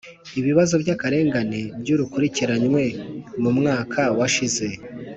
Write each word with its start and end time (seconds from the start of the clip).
Ibibazo 0.39 0.73
by’ 0.81 0.89
akarengane 0.95 1.59
byakurikiranywe 1.81 2.83
mu 3.41 3.51
mwaka 3.57 4.01
washize 4.17 4.67